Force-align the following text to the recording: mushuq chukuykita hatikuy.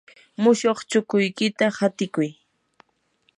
mushuq 0.41 0.79
chukuykita 0.89 1.65
hatikuy. 1.77 2.29